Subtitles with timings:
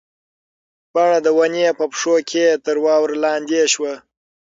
[0.93, 3.93] پاڼه د ونې په پښو کې تر واورو لاندې شوه.